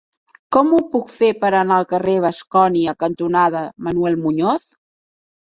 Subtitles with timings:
[0.55, 4.69] Com ho puc fer per anar al carrer Bascònia cantonada Manuel Muñoz?